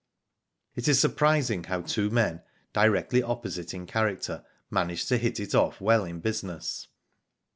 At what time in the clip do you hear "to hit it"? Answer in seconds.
5.09-5.53